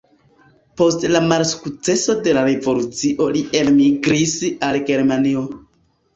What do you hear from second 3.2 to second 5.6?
li elmigris al Germanio.